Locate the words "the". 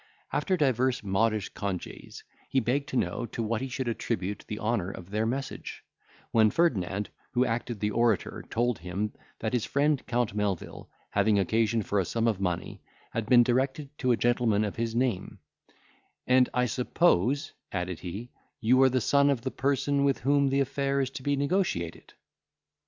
4.47-4.57, 7.79-7.91, 18.89-19.01, 19.41-19.51, 20.49-20.61